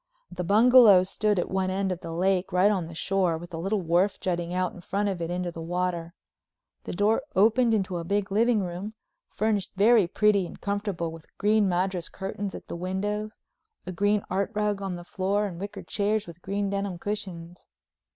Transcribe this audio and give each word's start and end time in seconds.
The 0.31 0.43
bungalow 0.43 1.03
stood 1.03 1.37
at 1.37 1.51
one 1.51 1.69
end 1.69 1.91
of 1.91 1.99
the 1.99 2.11
lake 2.11 2.51
right 2.51 2.71
on 2.71 2.87
the 2.87 2.95
shore, 2.95 3.37
with 3.37 3.53
a 3.53 3.59
little 3.59 3.81
wharf 3.83 4.19
jutting 4.19 4.51
out 4.51 4.73
in 4.73 4.81
front 4.81 5.09
of 5.09 5.21
it 5.21 5.29
into 5.29 5.51
the 5.51 5.61
water. 5.61 6.15
The 6.85 6.93
door 6.93 7.21
opened 7.35 7.71
into 7.75 7.97
a 7.99 8.03
big 8.03 8.31
living 8.31 8.63
room, 8.63 8.95
furnished 9.29 9.73
very 9.75 10.07
pretty 10.07 10.47
and 10.47 10.59
comfortable 10.59 11.11
with 11.11 11.27
green 11.37 11.69
madras 11.69 12.09
curtains 12.09 12.55
at 12.55 12.65
the 12.67 12.75
windows, 12.75 13.37
a 13.85 13.91
green 13.91 14.23
art 14.27 14.49
rug 14.55 14.81
on 14.81 14.95
the 14.95 15.03
floor, 15.05 15.45
and 15.45 15.59
wicker 15.59 15.83
chairs 15.83 16.25
with 16.25 16.41
green 16.41 16.71
denim 16.71 16.97
cushions. 16.97 17.67